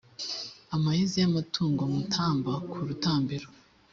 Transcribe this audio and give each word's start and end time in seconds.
amayezi 0.75 1.15
y’amatungo 1.19 1.81
mutamba 1.93 2.53
ku 2.69 2.77
rutambiro 2.87 3.47